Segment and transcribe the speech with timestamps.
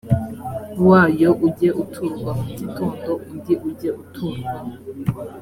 [0.87, 4.53] wayo ujye uturwa mu gitondo undi ujye uturwa